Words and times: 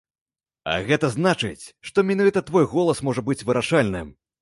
А 0.71 0.73
гэта 0.87 1.09
значыць, 1.17 1.69
што 1.91 2.07
менавіта 2.13 2.45
твой 2.51 2.69
голас 2.75 3.07
можа 3.11 3.29
быць 3.33 3.43
вырашальным! 3.47 4.15